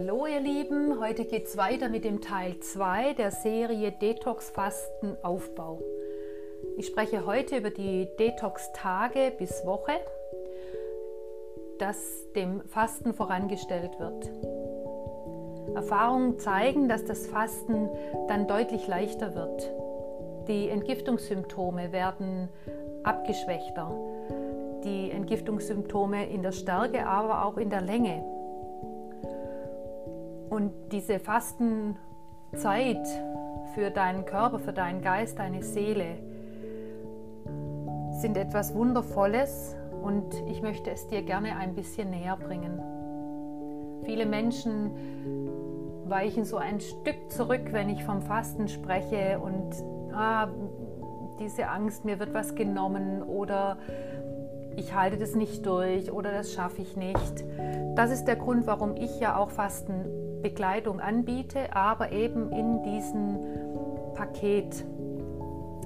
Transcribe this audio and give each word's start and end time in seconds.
Lieben, 0.00 0.98
heute 0.98 1.26
geht 1.26 1.44
es 1.44 1.58
weiter 1.58 1.90
mit 1.90 2.04
dem 2.04 2.22
Teil 2.22 2.58
2 2.58 3.12
der 3.12 3.30
Serie 3.30 3.92
Detox 3.92 4.48
Fasten 4.48 5.14
Aufbau. 5.22 5.82
Ich 6.78 6.86
spreche 6.86 7.26
heute 7.26 7.58
über 7.58 7.68
die 7.68 8.08
Detox-Tage 8.18 9.32
bis 9.36 9.66
Woche, 9.66 9.92
das 11.78 12.32
dem 12.34 12.62
Fasten 12.62 13.12
vorangestellt 13.12 13.98
wird. 13.98 14.30
Erfahrungen 15.74 16.38
zeigen, 16.38 16.88
dass 16.88 17.04
das 17.04 17.26
Fasten 17.26 17.90
dann 18.28 18.48
deutlich 18.48 18.88
leichter 18.88 19.34
wird. 19.34 19.70
Die 20.48 20.70
Entgiftungssymptome 20.70 21.92
werden 21.92 22.48
abgeschwächter. 23.02 23.92
Die 24.82 25.10
Entgiftungssymptome 25.10 26.26
in 26.30 26.42
der 26.42 26.52
Stärke, 26.52 27.06
aber 27.06 27.44
auch 27.44 27.58
in 27.58 27.68
der 27.68 27.82
Länge. 27.82 28.39
Und 30.60 30.92
diese 30.92 31.18
Fastenzeit 31.18 31.96
für 33.72 33.90
deinen 33.90 34.26
Körper, 34.26 34.58
für 34.58 34.74
deinen 34.74 35.00
Geist, 35.00 35.38
deine 35.38 35.62
Seele 35.62 36.18
sind 38.20 38.36
etwas 38.36 38.74
Wundervolles 38.74 39.74
und 40.02 40.34
ich 40.50 40.60
möchte 40.60 40.90
es 40.90 41.06
dir 41.06 41.22
gerne 41.22 41.56
ein 41.56 41.74
bisschen 41.74 42.10
näher 42.10 42.36
bringen. 42.36 42.78
Viele 44.04 44.26
Menschen 44.26 44.90
weichen 46.04 46.44
so 46.44 46.58
ein 46.58 46.78
Stück 46.80 47.30
zurück, 47.30 47.68
wenn 47.70 47.88
ich 47.88 48.04
vom 48.04 48.20
Fasten 48.20 48.68
spreche 48.68 49.38
und 49.38 49.70
ah, 50.12 50.48
diese 51.38 51.68
Angst, 51.68 52.04
mir 52.04 52.18
wird 52.18 52.34
was 52.34 52.54
genommen 52.54 53.22
oder 53.22 53.78
ich 54.76 54.94
halte 54.94 55.16
das 55.16 55.34
nicht 55.34 55.64
durch 55.64 56.12
oder 56.12 56.32
das 56.32 56.52
schaffe 56.52 56.82
ich 56.82 56.98
nicht. 56.98 57.44
Das 57.96 58.10
ist 58.10 58.26
der 58.26 58.36
Grund, 58.36 58.66
warum 58.66 58.94
ich 58.96 59.20
ja 59.20 59.36
auch 59.36 59.50
Fastenbegleitung 60.40 61.00
anbiete, 61.00 61.74
aber 61.74 62.12
eben 62.12 62.50
in 62.52 62.82
diesem 62.82 63.38
Paket, 64.14 64.84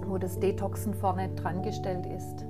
wo 0.07 0.19
das 0.19 0.39
Detoxen 0.39 0.95
vorne 0.95 1.35
dran 1.35 1.63
gestellt 1.63 2.07
ist. 2.07 2.45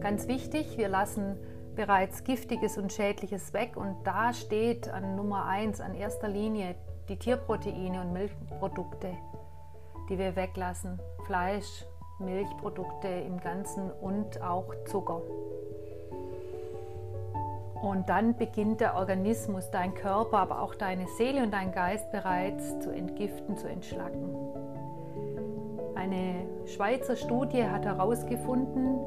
Ganz 0.00 0.28
wichtig, 0.28 0.76
wir 0.76 0.88
lassen 0.88 1.36
bereits 1.74 2.24
Giftiges 2.24 2.78
und 2.78 2.92
Schädliches 2.92 3.52
weg 3.52 3.76
und 3.76 3.96
da 4.04 4.32
steht 4.32 4.88
an 4.88 5.14
Nummer 5.14 5.46
1 5.46 5.80
an 5.80 5.94
erster 5.94 6.28
Linie 6.28 6.74
die 7.08 7.16
Tierproteine 7.16 8.00
und 8.00 8.12
Milchprodukte, 8.12 9.12
die 10.08 10.18
wir 10.18 10.34
weglassen. 10.36 11.00
Fleisch, 11.26 11.84
Milchprodukte 12.18 13.08
im 13.08 13.40
Ganzen 13.40 13.90
und 13.90 14.42
auch 14.42 14.74
Zucker. 14.86 15.22
Und 17.82 18.08
dann 18.08 18.34
beginnt 18.34 18.80
der 18.80 18.96
Organismus, 18.96 19.70
dein 19.70 19.94
Körper, 19.94 20.38
aber 20.38 20.62
auch 20.62 20.74
deine 20.74 21.06
Seele 21.16 21.42
und 21.42 21.52
dein 21.52 21.72
Geist 21.72 22.10
bereits 22.10 22.78
zu 22.80 22.90
entgiften, 22.90 23.56
zu 23.56 23.68
entschlacken. 23.68 24.34
Eine 25.94 26.46
Schweizer 26.66 27.16
Studie 27.16 27.64
hat 27.64 27.84
herausgefunden, 27.84 28.98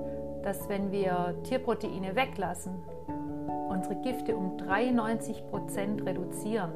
dass 0.44 0.70
wenn 0.70 0.92
wir 0.92 1.36
Tierproteine 1.44 2.16
weglassen, 2.16 2.74
unsere 3.70 3.96
Gifte 4.02 4.36
um 4.36 4.58
93 4.58 5.48
Prozent 5.48 6.06
reduzieren. 6.06 6.72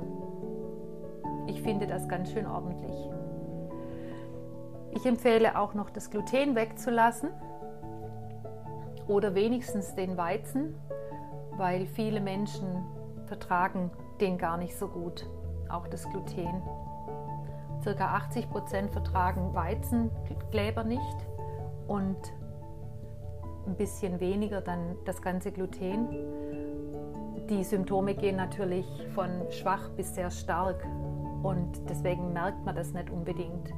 Ich 1.48 1.62
finde 1.62 1.88
das 1.88 2.08
ganz 2.08 2.32
schön 2.32 2.46
ordentlich. 2.46 3.10
Ich 4.92 5.06
empfehle 5.06 5.58
auch 5.60 5.74
noch 5.74 5.90
das 5.90 6.10
Gluten 6.10 6.56
wegzulassen 6.56 7.30
oder 9.08 9.36
wenigstens 9.36 9.94
den 9.96 10.18
Weizen, 10.18 10.76
weil 11.58 11.88
viele 11.88 12.22
Menschen 12.22 12.84
vertragen 13.26 13.92
den 14.20 14.38
gar 14.38 14.58
nicht 14.58 14.78
so 14.78 14.88
gut, 14.88 15.26
auch 15.70 15.88
das 15.88 16.08
Gluten. 16.10 16.62
Circa 17.82 18.16
80 18.16 18.50
Prozent 18.50 18.92
vertragen 18.92 19.54
Weizenkleber 19.54 20.84
nicht 20.84 21.18
und 21.88 22.18
ein 23.68 23.76
bisschen 23.76 24.20
weniger 24.20 24.62
dann 24.62 24.96
das 25.06 25.22
ganze 25.22 25.52
Gluten. 25.52 26.08
Die 27.50 27.64
Symptome 27.64 28.16
gehen 28.16 28.38
natürlich 28.38 28.86
von 29.14 29.30
schwach 29.52 29.90
bis 29.90 30.16
sehr 30.16 30.32
stark 30.32 30.84
und 31.44 31.90
deswegen 31.90 32.34
merkt 32.34 32.66
man 32.66 32.76
das 32.76 32.92
nicht 32.94 33.10
unbedingt, 33.10 33.72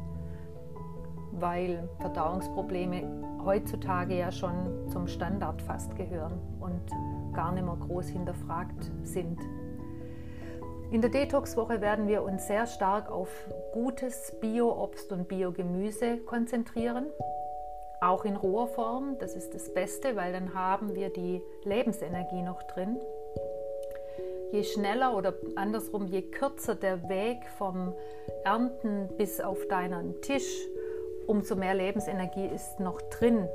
weil 1.40 1.88
Verdauungsprobleme 2.00 3.04
heutzutage 3.44 4.18
ja 4.18 4.32
schon 4.32 4.88
zum 4.90 5.08
Standard 5.08 5.62
fast 5.62 5.96
gehören 5.96 6.40
und 6.60 6.82
gar 7.34 7.52
nicht 7.52 7.66
mehr 7.66 7.78
groß 7.78 8.08
hinterfragt 8.08 8.92
sind. 9.04 9.40
In 10.92 11.02
der 11.02 11.10
Detox-Woche 11.10 11.82
werden 11.82 12.08
wir 12.08 12.24
uns 12.24 12.48
sehr 12.48 12.66
stark 12.66 13.12
auf 13.12 13.30
gutes 13.74 14.36
Bio-Obst 14.40 15.12
und 15.12 15.28
Biogemüse 15.28 16.18
konzentrieren 16.20 17.08
auch 18.02 18.26
in 18.26 18.36
roher 18.36 18.68
Form. 18.68 19.18
Das 19.20 19.36
ist 19.36 19.54
das 19.54 19.74
Beste, 19.74 20.16
weil 20.16 20.34
dann 20.34 20.54
haben 20.54 20.96
wir 20.96 21.10
die 21.10 21.42
Lebensenergie 21.64 22.42
noch 22.42 22.64
drin. 22.64 22.98
Je 24.52 24.64
schneller 24.64 25.16
oder 25.16 25.34
andersrum, 25.56 26.08
je 26.08 26.22
kürzer 26.22 26.76
der 26.76 27.10
Weg 27.10 27.38
vom 27.58 27.94
Ernten 28.46 29.10
bis 29.18 29.42
auf 29.42 29.68
deinen 29.68 30.22
Tisch, 30.22 30.68
umso 31.28 31.56
mehr 31.56 31.76
Lebensenergie 31.76 32.48
ist 32.48 32.80
noch 32.80 33.02
drin. 33.04 33.48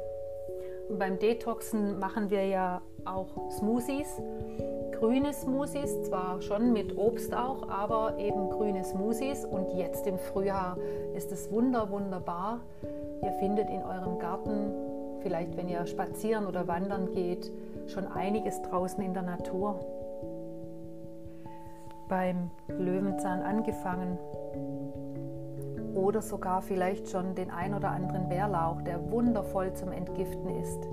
Und 0.89 0.99
beim 0.99 1.19
Detoxen 1.19 1.99
machen 1.99 2.31
wir 2.31 2.47
ja 2.47 2.83
auch 3.05 3.51
Smoothies, 3.51 4.21
grüne 4.93 5.33
Smoothies, 5.33 6.03
zwar 6.03 6.41
schon 6.43 6.73
mit 6.73 6.97
Obst 6.97 7.35
auch, 7.35 7.69
aber 7.69 8.19
eben 8.19 8.51
grüne 8.51 8.85
Smoothies. 8.85 9.45
Und 9.45 9.73
jetzt 9.77 10.07
im 10.07 10.19
Frühjahr 10.19 10.77
ist 11.17 11.33
es 11.33 11.51
wunder, 11.51 11.91
wunderbar 11.91 12.61
Ihr 13.23 13.33
findet 13.35 13.71
in 13.71 13.83
eurem 13.83 14.19
Garten, 14.19 14.73
vielleicht 15.21 15.57
wenn 15.57 15.69
ihr 15.69 15.87
spazieren 15.87 16.47
oder 16.47 16.67
wandern 16.67 17.13
geht, 17.13 17.53
schon 17.87 18.09
einiges 18.09 18.61
draußen 18.63 19.03
in 19.03 19.15
der 19.15 19.23
Natur. 19.23 19.79
Beim 22.09 22.51
Löwenzahn 22.67 23.43
angefangen 23.43 24.19
oder 25.95 26.23
sogar 26.23 26.63
vielleicht 26.63 27.09
schon 27.09 27.35
den 27.35 27.51
ein 27.51 27.75
oder 27.75 27.91
anderen 27.91 28.29
Bärlauch, 28.29 28.83
der 28.83 29.11
wundervoll 29.11 29.73
zum 29.75 29.93
Entgiften 29.93 30.49
ist. 30.61 30.89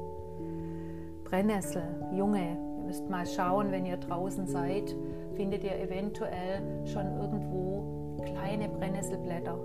Brennnessel, 1.23 1.83
Junge, 2.13 2.57
ihr 2.77 2.83
müsst 2.85 3.09
mal 3.09 3.25
schauen, 3.25 3.71
wenn 3.71 3.85
ihr 3.85 3.97
draußen 3.97 4.47
seid, 4.47 4.95
findet 5.35 5.63
ihr 5.63 5.79
eventuell 5.79 6.61
schon 6.85 7.05
irgendwo 7.19 8.17
kleine 8.23 8.67
Brennnesselblätter 8.67 9.57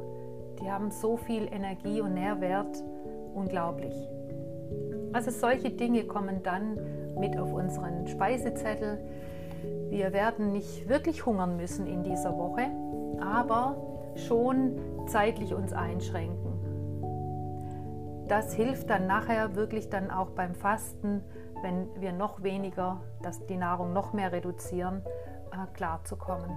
die 0.61 0.71
haben 0.71 0.91
so 0.91 1.17
viel 1.17 1.47
Energie 1.53 2.01
und 2.01 2.15
Nährwert, 2.15 2.83
unglaublich. 3.34 3.95
Also 5.12 5.31
solche 5.31 5.71
Dinge 5.71 6.05
kommen 6.05 6.43
dann 6.43 6.78
mit 7.19 7.39
auf 7.39 7.53
unseren 7.53 8.06
Speisezettel. 8.06 8.99
Wir 9.91 10.12
werden 10.12 10.53
nicht 10.53 10.89
wirklich 10.89 11.27
hungern 11.27 11.56
müssen 11.56 11.87
in 11.87 12.03
dieser 12.03 12.37
Woche, 12.37 12.62
aber 13.21 13.77
schon 14.16 14.78
zeitlich 15.06 15.54
uns 15.54 15.72
einschränken. 15.72 16.54
Das 18.28 18.54
hilft 18.54 18.88
dann 18.88 19.06
nachher 19.06 19.54
wirklich 19.54 19.91
dann 19.91 20.10
auch 20.10 20.31
beim 20.31 20.54
Fasten, 20.54 21.22
wenn 21.62 21.88
wir 22.00 22.12
noch 22.12 22.42
weniger, 22.42 23.00
dass 23.22 23.44
die 23.47 23.56
Nahrung 23.56 23.92
noch 23.92 24.12
mehr 24.12 24.32
reduzieren, 24.32 25.03
äh, 25.53 25.66
klarzukommen. 25.75 26.50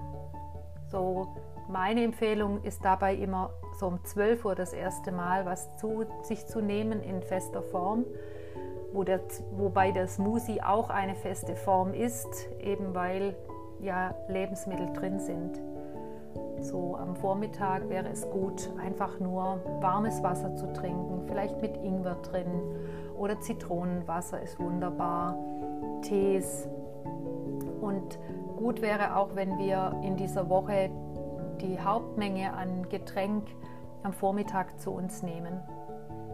So 0.90 1.28
meine 1.68 2.02
Empfehlung 2.02 2.62
ist 2.62 2.84
dabei 2.84 3.14
immer 3.14 3.50
so 3.78 3.86
um 3.86 4.02
12 4.02 4.44
Uhr 4.44 4.54
das 4.54 4.72
erste 4.72 5.12
Mal 5.12 5.44
was 5.44 5.76
zu 5.76 6.06
sich 6.22 6.46
zu 6.46 6.60
nehmen 6.60 7.02
in 7.02 7.22
fester 7.22 7.62
Form, 7.62 8.06
wo 8.92 9.04
der, 9.04 9.20
wobei 9.52 9.92
der 9.92 10.08
Smoothie 10.08 10.62
auch 10.62 10.88
eine 10.88 11.14
feste 11.14 11.54
Form 11.54 11.92
ist, 11.92 12.48
eben 12.60 12.94
weil 12.94 13.36
ja 13.80 14.14
Lebensmittel 14.28 14.92
drin 14.94 15.20
sind. 15.20 15.60
So 16.60 16.96
am 16.96 17.14
Vormittag 17.16 17.88
wäre 17.88 18.08
es 18.08 18.28
gut, 18.30 18.70
einfach 18.78 19.20
nur 19.20 19.60
warmes 19.80 20.22
Wasser 20.22 20.56
zu 20.56 20.72
trinken, 20.72 21.22
vielleicht 21.26 21.60
mit 21.62 21.76
Ingwer 21.76 22.16
drin 22.16 22.62
oder 23.16 23.40
Zitronenwasser 23.40 24.40
ist 24.42 24.58
wunderbar, 24.58 25.36
Tees. 26.02 26.68
Und 27.80 28.18
gut 28.56 28.82
wäre 28.82 29.16
auch, 29.16 29.34
wenn 29.34 29.58
wir 29.58 30.00
in 30.02 30.16
dieser 30.16 30.48
Woche 30.48 30.90
die 31.60 31.80
Hauptmenge 31.80 32.52
an 32.52 32.88
Getränk 32.88 33.48
am 34.02 34.12
Vormittag 34.12 34.80
zu 34.80 34.92
uns 34.92 35.22
nehmen. 35.22 35.60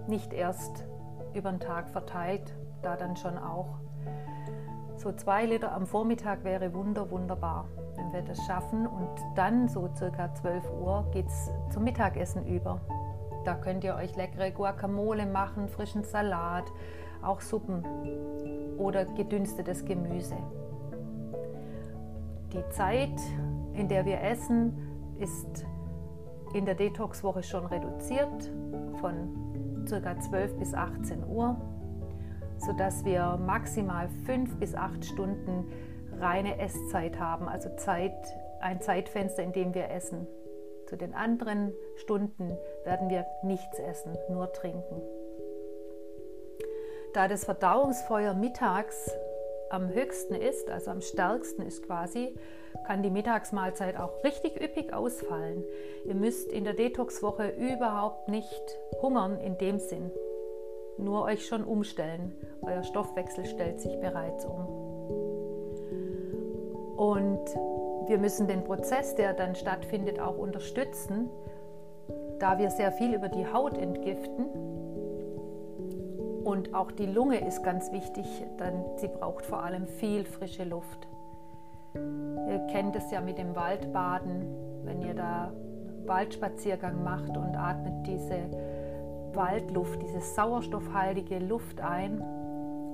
Nicht 0.07 0.33
erst 0.33 0.87
über 1.33 1.51
den 1.51 1.61
Tag 1.61 1.89
verteilt, 1.89 2.55
da 2.83 2.97
dann 2.97 3.17
schon 3.17 3.39
auch. 3.39 3.79
So 5.05 5.13
zwei 5.13 5.45
Liter 5.45 5.71
am 5.73 5.87
Vormittag 5.87 6.45
wäre 6.45 6.73
wunder, 6.73 7.11
wunderbar, 7.11 7.69
wenn 7.97 8.11
wir 8.15 8.23
das 8.23 8.43
schaffen. 8.47 8.87
Und 8.87 9.11
dann, 9.35 9.69
so 9.69 9.91
circa 9.95 10.35
12 10.35 10.65
Uhr, 10.81 11.07
geht 11.13 11.27
es 11.27 11.51
zum 11.69 11.85
Mittagessen 11.85 12.47
über. 12.47 12.81
Da 13.45 13.55
könnt 13.55 13.85
ihr 13.85 13.97
euch 13.97 14.17
leckere 14.17 14.51
Guacamole 14.51 15.27
machen, 15.27 15.69
frischen 15.69 16.05
Salat, 16.05 16.65
auch 17.21 17.43
Suppen 17.43 17.85
oder 18.79 19.05
gedünstetes 19.05 19.85
Gemüse. 19.85 20.37
Die 22.55 22.67
Zeit 22.71 23.21
in 23.75 23.89
der 23.89 24.07
wir 24.07 24.23
essen, 24.23 24.73
ist 25.19 25.67
in 26.55 26.65
der 26.65 26.75
Detox-Woche 26.77 27.43
schon 27.43 27.67
reduziert 27.67 28.51
von 29.01 29.85
ca. 29.87 30.19
12 30.19 30.57
bis 30.57 30.73
18 30.73 31.25
Uhr, 31.27 31.57
sodass 32.59 33.05
wir 33.05 33.39
maximal 33.39 34.09
5 34.27 34.57
bis 34.59 34.75
8 34.75 35.05
Stunden 35.05 35.71
reine 36.19 36.59
Esszeit 36.59 37.19
haben, 37.19 37.49
also 37.49 37.75
Zeit, 37.77 38.13
ein 38.61 38.81
Zeitfenster, 38.81 39.43
in 39.43 39.53
dem 39.53 39.75
wir 39.75 39.91
essen. 39.91 40.27
Zu 40.87 40.97
den 40.97 41.15
anderen 41.15 41.73
Stunden 41.97 42.57
werden 42.85 43.09
wir 43.09 43.27
nichts 43.43 43.79
essen, 43.79 44.17
nur 44.31 44.53
trinken. 44.53 45.03
Da 47.15 47.29
das 47.29 47.45
Verdauungsfeuer 47.45 48.35
mittags 48.35 49.11
am 49.71 49.89
höchsten 49.89 50.35
ist, 50.35 50.71
also 50.71 50.91
am 50.91 51.01
stärksten 51.01 51.63
ist 51.63 51.85
quasi, 51.87 52.35
kann 52.87 53.03
die 53.03 53.11
Mittagsmahlzeit 53.11 53.97
auch 53.99 54.23
richtig 54.25 54.61
üppig 54.61 54.93
ausfallen. 54.93 55.65
Ihr 56.05 56.15
müsst 56.15 56.53
in 56.53 56.65
der 56.65 56.75
Detox-Woche 56.75 57.49
überhaupt 57.51 58.29
nicht 58.29 58.79
hungern 59.01 59.39
in 59.41 59.59
dem 59.59 59.79
Sinn. 59.79 60.11
Nur 60.99 61.23
euch 61.25 61.47
schon 61.47 61.65
umstellen. 61.65 62.33
Euer 62.63 62.83
Stoffwechsel 62.83 63.45
stellt 63.47 63.81
sich 63.81 63.99
bereits 64.01 64.45
um. 64.45 64.85
Und 66.97 67.45
wir 68.07 68.19
müssen 68.19 68.47
den 68.47 68.65
Prozess, 68.65 69.15
der 69.15 69.33
dann 69.33 69.55
stattfindet, 69.55 70.21
auch 70.21 70.39
unterstützen, 70.39 71.29
da 72.39 72.59
wir 72.59 72.71
sehr 72.71 72.93
viel 72.93 73.15
über 73.15 73.29
die 73.29 73.47
Haut 73.47 73.77
entgiften. 73.77 74.47
Und 76.45 76.75
auch 76.75 76.93
die 76.93 77.07
Lunge 77.07 77.47
ist 77.47 77.63
ganz 77.63 77.91
wichtig, 77.91 78.27
denn 78.61 78.85
sie 78.97 79.09
braucht 79.09 79.47
vor 79.47 79.63
allem 79.63 79.87
viel 79.87 80.25
frische 80.25 80.65
Luft. 80.65 81.09
Ihr 81.95 82.59
kennt 82.71 82.95
es 82.97 83.11
ja 83.11 83.21
mit 83.21 83.39
dem 83.39 83.57
Waldbaden, 83.57 84.45
wenn 84.85 85.01
ihr 85.01 85.15
da 85.15 85.53
Waldspaziergang 86.07 87.03
macht 87.03 87.37
und 87.37 87.57
atmet 87.57 88.07
diese 88.07 88.37
Waldluft, 89.37 90.03
diese 90.03 90.21
sauerstoffhaltige 90.21 91.39
Luft 91.39 91.81
ein 91.81 92.21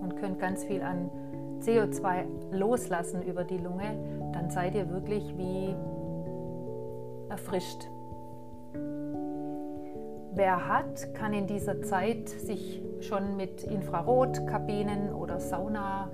und 0.01 0.17
könnt 0.17 0.39
ganz 0.39 0.65
viel 0.65 0.83
an 0.83 1.11
CO2 1.61 2.25
loslassen 2.53 3.23
über 3.23 3.45
die 3.45 3.59
Lunge, 3.59 4.31
dann 4.33 4.51
seid 4.51 4.75
ihr 4.75 4.91
wirklich 4.91 5.37
wie 5.37 5.75
erfrischt. 7.29 7.89
Wer 10.33 10.69
hat, 10.69 11.15
kann 11.15 11.33
in 11.33 11.47
dieser 11.47 11.83
Zeit 11.83 12.29
sich 12.29 12.83
schon 13.01 13.37
mit 13.37 13.65
Infrarotkabinen 13.65 15.13
oder 15.13 15.41
Sauna 15.41 16.11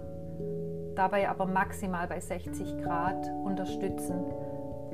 dabei 0.95 1.29
aber 1.29 1.47
maximal 1.47 2.09
bei 2.09 2.19
60 2.21 2.83
Grad 2.83 3.31
unterstützen. 3.45 4.25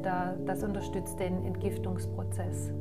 Das 0.03 0.63
unterstützt 0.65 1.21
den 1.21 1.45
Entgiftungsprozess. 1.45 2.73